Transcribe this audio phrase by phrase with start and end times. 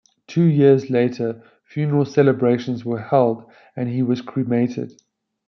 [0.25, 3.43] Two years later funeral celebrations were held
[3.75, 4.93] and he was cremated.